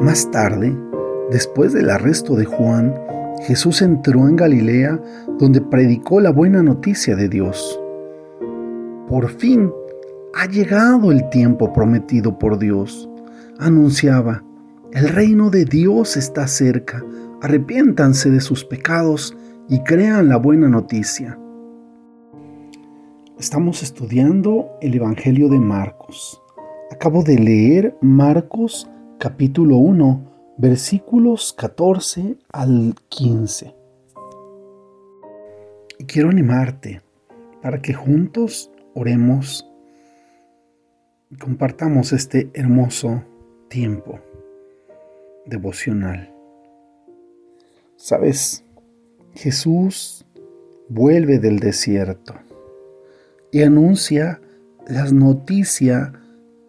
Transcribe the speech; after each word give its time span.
Más 0.00 0.30
tarde, 0.30 0.76
después 1.32 1.72
del 1.72 1.90
arresto 1.90 2.36
de 2.36 2.44
Juan, 2.44 2.94
Jesús 3.42 3.82
entró 3.82 4.28
en 4.28 4.36
Galilea 4.36 5.00
donde 5.40 5.60
predicó 5.60 6.20
la 6.20 6.30
buena 6.30 6.62
noticia 6.62 7.16
de 7.16 7.28
Dios. 7.28 7.80
Por 9.08 9.28
fin 9.28 9.72
ha 10.34 10.46
llegado 10.46 11.10
el 11.10 11.28
tiempo 11.30 11.72
prometido 11.72 12.38
por 12.38 12.60
Dios. 12.60 13.10
Anunciaba, 13.58 14.44
el 14.92 15.08
reino 15.08 15.50
de 15.50 15.64
Dios 15.64 16.16
está 16.16 16.46
cerca, 16.46 17.04
arrepiéntanse 17.42 18.30
de 18.30 18.40
sus 18.40 18.64
pecados 18.64 19.36
y 19.68 19.82
crean 19.82 20.28
la 20.28 20.36
buena 20.36 20.68
noticia. 20.68 21.36
Estamos 23.36 23.82
estudiando 23.82 24.68
el 24.80 24.94
Evangelio 24.94 25.48
de 25.48 25.58
Marcos. 25.58 26.40
Acabo 26.92 27.24
de 27.24 27.36
leer 27.36 27.96
Marcos 28.00 28.88
capítulo 29.18 29.78
1, 29.78 30.54
versículos 30.58 31.52
14 31.52 32.38
al 32.52 32.94
15. 33.08 33.74
Y 35.98 36.04
quiero 36.04 36.30
animarte 36.30 37.02
para 37.60 37.82
que 37.82 37.94
juntos 37.94 38.70
oremos 38.94 39.68
y 41.30 41.36
compartamos 41.36 42.12
este 42.12 42.48
hermoso 42.54 43.24
tiempo 43.66 44.20
devocional. 45.46 46.32
Sabes, 47.96 48.64
Jesús 49.34 50.24
vuelve 50.88 51.40
del 51.40 51.58
desierto 51.58 52.34
y 53.50 53.62
anuncia 53.62 54.40
las 54.86 55.12
noticias 55.12 56.12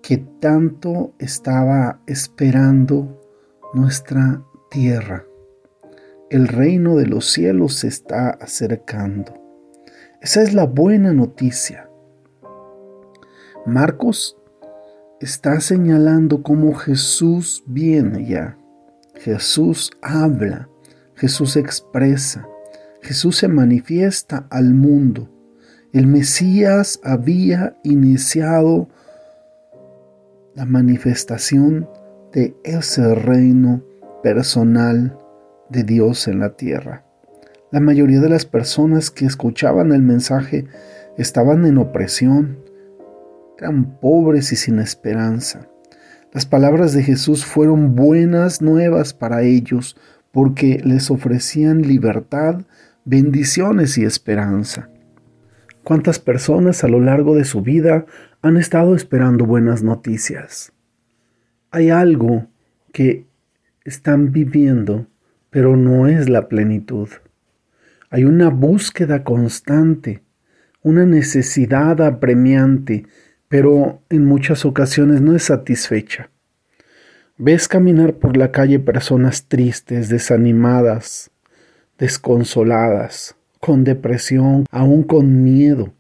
que 0.10 0.18
tanto 0.18 1.14
estaba 1.20 2.02
esperando 2.08 3.22
nuestra 3.76 4.44
tierra. 4.72 5.24
El 6.32 6.48
reino 6.48 6.96
de 6.96 7.06
los 7.06 7.28
cielos 7.28 7.76
se 7.76 7.90
está 7.90 8.32
acercando. 8.32 9.36
Esa 10.20 10.42
es 10.42 10.56
la 10.56 10.66
buena 10.66 11.14
noticia. 11.14 11.92
Marcos 13.68 14.36
está 15.22 15.60
señalando 15.60 16.42
cómo 16.42 16.74
Jesús 16.74 17.64
viene 17.68 18.26
ya. 18.26 18.58
Jesús 19.14 19.92
habla, 20.02 20.70
Jesús 21.14 21.56
expresa, 21.56 22.48
Jesús 23.04 23.38
se 23.38 23.48
manifiesta 23.48 24.48
al 24.50 24.74
mundo. 24.74 25.30
El 25.94 26.08
Mesías 26.08 27.00
había 27.04 27.78
iniciado 27.84 28.90
la 30.60 30.66
manifestación 30.66 31.88
de 32.34 32.54
ese 32.66 33.16
reino 33.16 33.82
personal 34.22 35.18
de 35.70 35.86
Dios 35.86 36.28
en 36.28 36.42
la 36.42 36.58
tierra. 36.58 37.06
La 37.72 37.80
mayoría 37.80 38.20
de 38.20 38.28
las 38.28 38.46
personas 38.46 39.10
que 39.10 39.26
escuchaban 39.26 39.94
el 39.94 40.02
mensaje 40.02 40.66
estaban 41.18 41.66
en 41.66 41.78
opresión, 41.78 42.60
eran 43.58 44.02
pobres 44.02 44.52
y 44.52 44.58
sin 44.58 44.80
esperanza. 44.80 45.70
Las 46.34 46.46
palabras 46.46 46.92
de 46.92 47.04
Jesús 47.04 47.46
fueron 47.46 47.96
buenas 47.96 48.62
nuevas 48.62 49.14
para 49.14 49.44
ellos 49.44 49.96
porque 50.34 50.82
les 50.84 51.10
ofrecían 51.10 51.84
libertad, 51.84 52.64
bendiciones 53.06 53.98
y 53.98 54.04
esperanza. 54.04 54.90
¿Cuántas 55.86 56.20
personas 56.20 56.84
a 56.84 56.90
lo 56.90 57.00
largo 57.00 57.34
de 57.34 57.46
su 57.46 57.62
vida 57.62 58.06
han 58.42 58.58
estado 58.58 58.96
esperando 58.96 59.46
buenas 59.46 59.84
noticias. 59.84 60.72
Hay 61.72 61.90
algo 61.90 62.48
que 62.94 63.26
están 63.84 64.32
viviendo, 64.32 65.08
pero 65.50 65.76
no 65.76 66.08
es 66.08 66.30
la 66.30 66.48
plenitud. 66.48 67.10
Hay 68.10 68.24
una 68.24 68.50
búsqueda 68.50 69.24
constante, 69.24 70.24
una 70.82 71.06
necesidad 71.06 72.02
apremiante, 72.02 73.06
pero 73.50 74.02
en 74.10 74.26
muchas 74.26 74.66
ocasiones 74.66 75.22
no 75.22 75.36
es 75.36 75.44
satisfecha. 75.44 76.30
Ves 77.38 77.68
caminar 77.68 78.16
por 78.16 78.38
la 78.38 78.52
calle 78.52 78.80
personas 78.80 79.48
tristes, 79.48 80.10
desanimadas, 80.10 81.32
desconsoladas, 81.98 83.36
con 83.60 83.84
depresión, 83.84 84.66
aún 84.72 85.04
con 85.04 85.44
miedo, 85.44 85.94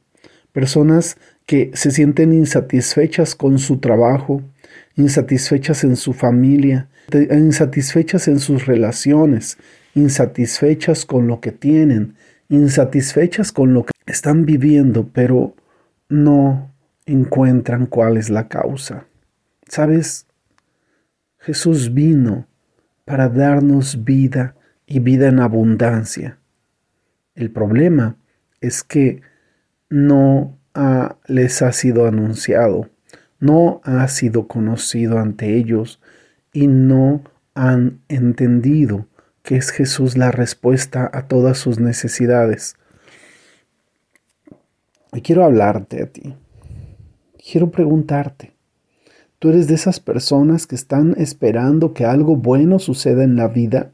personas 0.52 1.18
que 1.50 1.72
se 1.74 1.90
sienten 1.90 2.32
insatisfechas 2.32 3.34
con 3.34 3.58
su 3.58 3.80
trabajo, 3.80 4.44
insatisfechas 4.96 5.84
en 5.84 5.96
su 5.96 6.14
familia, 6.14 6.90
insatisfechas 7.12 8.28
en 8.28 8.40
sus 8.40 8.68
relaciones, 8.68 9.58
insatisfechas 9.96 11.08
con 11.08 11.26
lo 11.26 11.42
que 11.42 11.52
tienen, 11.52 12.14
insatisfechas 12.50 13.52
con 13.52 13.74
lo 13.74 13.84
que 13.84 13.92
están 14.06 14.46
viviendo, 14.46 15.10
pero 15.12 15.56
no 16.08 16.72
encuentran 17.08 17.88
cuál 17.88 18.18
es 18.18 18.30
la 18.30 18.48
causa. 18.48 19.08
¿Sabes? 19.68 20.28
Jesús 21.40 21.96
vino 21.96 22.46
para 23.06 23.28
darnos 23.28 24.04
vida 24.04 24.54
y 24.86 25.00
vida 25.00 25.30
en 25.30 25.40
abundancia. 25.40 26.38
El 27.34 27.50
problema 27.50 28.18
es 28.62 28.84
que 28.84 29.24
no 29.90 30.59
les 31.28 31.62
ha 31.62 31.72
sido 31.72 32.08
anunciado, 32.08 32.90
no 33.40 33.82
ha 33.84 34.08
sido 34.08 34.48
conocido 34.48 35.20
ante 35.20 35.58
ellos 35.58 36.00
y 36.54 36.68
no 36.68 37.24
han 37.54 38.02
entendido 38.08 39.08
que 39.44 39.58
es 39.58 39.72
Jesús 39.72 40.18
la 40.18 40.32
respuesta 40.32 41.10
a 41.12 41.28
todas 41.28 41.58
sus 41.58 41.80
necesidades. 41.80 42.76
Y 45.12 45.22
quiero 45.22 45.44
hablarte 45.44 46.04
a 46.04 46.06
ti. 46.06 46.36
Quiero 47.52 47.72
preguntarte. 47.72 48.54
¿Tú 49.40 49.50
eres 49.50 49.68
de 49.68 49.76
esas 49.76 50.00
personas 50.00 50.68
que 50.68 50.76
están 50.76 51.16
esperando 51.18 51.94
que 51.94 52.06
algo 52.06 52.36
bueno 52.36 52.78
suceda 52.78 53.24
en 53.24 53.38
la 53.38 53.48
vida? 53.48 53.92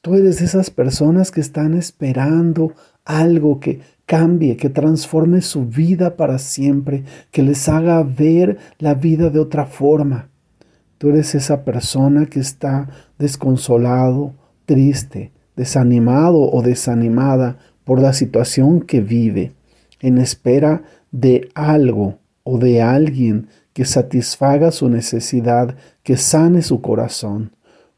Tú 0.00 0.14
eres 0.14 0.38
de 0.38 0.46
esas 0.46 0.70
personas 0.70 1.30
que 1.30 1.40
están 1.42 1.74
esperando 1.74 2.72
algo 3.04 3.60
que 3.60 3.80
cambie, 4.06 4.56
que 4.56 4.68
transforme 4.68 5.40
su 5.40 5.66
vida 5.66 6.16
para 6.16 6.38
siempre, 6.38 7.04
que 7.30 7.42
les 7.42 7.68
haga 7.68 8.02
ver 8.02 8.58
la 8.78 8.94
vida 8.94 9.30
de 9.30 9.38
otra 9.38 9.66
forma. 9.66 10.28
Tú 10.98 11.08
eres 11.08 11.34
esa 11.34 11.64
persona 11.64 12.26
que 12.26 12.40
está 12.40 12.88
desconsolado, 13.18 14.34
triste, 14.66 15.32
desanimado 15.56 16.40
o 16.42 16.62
desanimada 16.62 17.58
por 17.84 18.00
la 18.00 18.12
situación 18.12 18.80
que 18.80 19.00
vive, 19.00 19.52
en 20.00 20.18
espera 20.18 20.82
de 21.10 21.48
algo 21.54 22.18
o 22.44 22.58
de 22.58 22.82
alguien 22.82 23.48
que 23.72 23.84
satisfaga 23.84 24.70
su 24.70 24.88
necesidad, 24.88 25.76
que 26.02 26.16
sane 26.16 26.62
su 26.62 26.80
corazón 26.80 27.52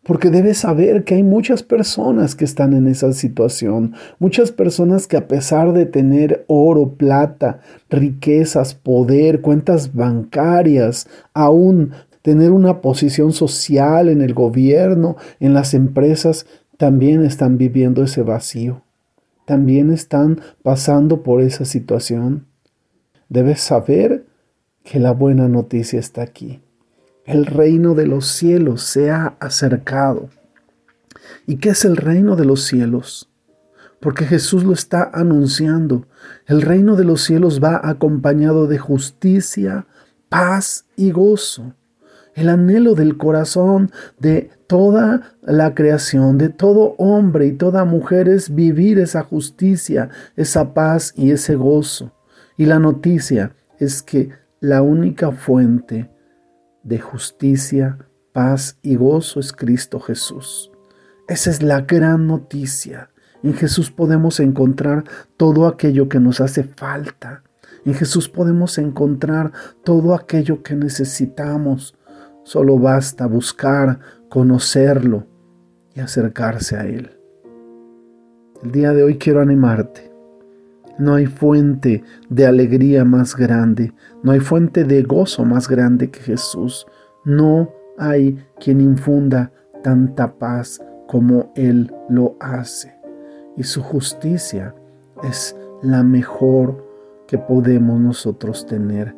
porque 0.05 0.31
debes 0.31 0.59
saber 0.59 1.05
que 1.05 1.15
hay 1.15 1.23
muchas 1.23 1.63
personas 1.63 2.35
que 2.35 2.45
están 2.45 2.75
en 2.75 2.87
esa 2.87 3.13
situación, 3.13 3.95
muchas 4.19 4.53
personas 4.53 5.07
que 5.07 5.17
a 5.17 5.27
pesar 5.27 5.73
de 5.73 5.87
tener 5.87 6.45
oro, 6.47 6.95
plata, 6.95 7.61
riquezas, 7.89 8.75
poder, 8.75 9.41
cuentas 9.41 9.95
bancarias, 9.95 11.09
aún 11.33 11.93
tener 12.23 12.53
una 12.53 12.81
posición 12.81 13.33
social 13.33 14.09
en 14.09 14.21
el 14.21 14.35
gobierno, 14.35 15.17
en 15.41 15.55
las 15.55 15.75
empresas, 15.75 16.47
también 16.77 17.25
están 17.25 17.57
viviendo 17.57 18.05
ese 18.05 18.23
vacío, 18.23 18.83
también 19.47 19.91
están 19.91 20.41
pasando 20.63 21.23
por 21.23 21.41
esa 21.41 21.65
situación. 21.65 22.47
Debes 23.29 23.61
saber 23.61 24.27
que 24.83 25.01
la 25.01 25.13
buena 25.13 25.49
noticia 25.49 25.99
está 25.99 26.23
aquí 26.23 26.64
el 27.27 27.47
reino 27.47 27.95
de 27.95 28.07
los 28.07 28.27
cielos 28.27 28.83
se 28.83 29.11
ha 29.11 29.37
acercado. 29.41 30.29
¿Y 31.47 31.57
qué 31.57 31.71
es 31.71 31.85
el 31.85 31.97
reino 31.97 32.37
de 32.37 32.45
los 32.45 32.65
cielos? 32.65 33.31
Porque 34.01 34.27
Jesús 34.27 34.65
lo 34.65 34.75
está 34.75 35.11
anunciando. 35.13 36.07
El 36.47 36.61
reino 36.61 36.97
de 36.97 37.05
los 37.05 37.23
cielos 37.23 37.63
va 37.63 37.81
acompañado 37.83 38.67
de 38.67 38.79
justicia, 38.79 39.87
paz 40.29 40.85
y 40.97 41.13
gozo. 41.13 41.75
El 42.35 42.51
anhelo 42.51 42.95
del 42.95 43.17
corazón 43.17 43.91
de 44.19 44.51
toda 44.67 45.37
la 45.41 45.75
creación, 45.75 46.37
de 46.37 46.51
todo 46.51 46.95
hombre 46.99 47.47
y 47.47 47.53
toda 47.53 47.85
mujer 47.85 48.29
es 48.29 48.55
vivir 48.55 48.99
esa 48.99 49.23
justicia, 49.23 50.11
esa 50.37 50.75
paz 50.75 51.15
y 51.17 51.31
ese 51.31 51.55
gozo. 51.55 52.13
Y 52.59 52.67
la 52.67 52.79
noticia 52.79 53.55
es 53.79 54.03
que 54.03 54.31
la 54.61 54.83
única 54.83 55.31
fuente 55.33 56.11
de 56.85 57.01
justicia, 57.01 57.99
paz 58.33 58.79
y 58.83 58.97
gozo 58.97 59.41
es 59.41 59.53
Cristo 59.53 59.99
Jesús. 59.99 60.71
Esa 61.27 61.51
es 61.51 61.63
la 61.63 61.81
gran 61.81 62.27
noticia. 62.27 63.11
En 63.43 63.55
Jesús 63.55 63.91
podemos 63.91 64.41
encontrar 64.41 65.05
todo 65.37 65.67
aquello 65.67 66.09
que 66.09 66.21
nos 66.21 66.41
hace 66.41 66.65
falta. 66.65 67.43
En 67.85 67.95
Jesús 67.95 68.29
podemos 68.29 68.79
encontrar 68.79 69.53
todo 69.83 70.15
aquello 70.15 70.63
que 70.63 70.75
necesitamos. 70.75 71.97
Solo 72.45 72.79
basta 72.79 73.27
buscar, 73.27 73.99
conocerlo 74.29 75.27
y 75.95 76.01
acercarse 76.01 76.77
a 76.77 76.87
Él. 76.87 77.11
El 78.63 78.73
día 78.73 78.93
de 78.93 79.03
hoy 79.03 79.19
quiero 79.19 79.41
animarte. 79.41 80.14
No 80.99 81.15
hay 81.15 81.27
fuente 81.27 82.03
de 82.29 82.47
alegría 82.47 83.05
más 83.05 83.37
grande, 83.37 83.93
no 84.23 84.33
hay 84.33 84.41
fuente 84.41 84.85
de 84.85 85.03
gozo 85.03 85.45
más 85.45 85.69
grande 85.69 86.11
que 86.11 86.21
Jesús. 86.21 86.87
No 87.25 87.71
hay 87.99 88.39
quien 88.61 88.81
infunda 88.81 89.51
tanta 89.83 90.35
paz 90.39 90.81
como 91.09 91.53
Él 91.57 91.93
lo 92.09 92.37
hace. 92.41 92.95
Y 93.57 93.63
su 93.63 93.83
justicia 93.83 94.75
es 95.23 95.57
la 95.83 96.03
mejor 96.03 96.85
que 97.27 97.39
podemos 97.39 98.01
nosotros 98.01 98.67
tener, 98.67 99.15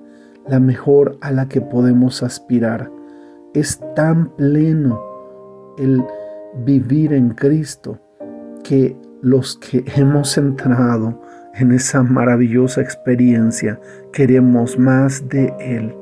la 0.48 0.60
mejor 0.60 1.18
a 1.20 1.30
la 1.32 1.48
que 1.48 1.60
podemos 1.60 2.22
aspirar. 2.22 2.90
Es 3.54 3.80
tan 3.94 4.34
pleno 4.36 5.00
el 5.78 6.04
vivir 6.64 7.12
en 7.12 7.30
Cristo 7.30 7.98
que 8.62 8.96
los 9.22 9.56
que 9.56 9.84
hemos 9.96 10.36
entrado 10.38 11.20
en 11.58 11.72
esa 11.72 12.02
maravillosa 12.02 12.80
experiencia 12.80 13.78
queremos 14.12 14.78
más 14.78 15.26
de 15.28 15.52
Él. 15.58 15.94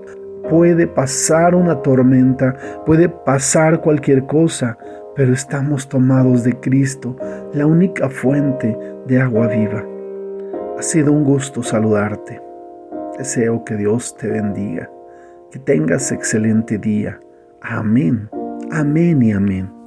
Puede 0.51 0.87
pasar 0.87 1.55
una 1.55 1.81
tormenta, 1.81 2.55
puede 2.85 3.09
pasar 3.09 3.81
cualquier 3.81 4.27
cosa, 4.27 4.77
pero 5.17 5.33
estamos 5.33 5.89
tomados 5.89 6.45
de 6.45 6.59
Cristo, 6.61 7.17
la 7.55 7.67
única 7.67 8.11
fuente 8.11 8.77
de 9.06 9.21
agua 9.21 9.47
viva. 9.47 9.85
Ha 10.79 10.83
sido 10.83 11.12
un 11.12 11.25
gusto 11.25 11.62
saludarte. 11.62 12.41
Deseo 13.17 13.65
que 13.65 13.77
Dios 13.77 14.17
te 14.17 14.29
bendiga, 14.29 14.91
que 15.51 15.61
tengas 15.61 16.11
excelente 16.11 16.79
día. 16.79 17.21
Amén, 17.61 18.29
amén 18.73 19.23
y 19.23 19.33
amén. 19.33 19.83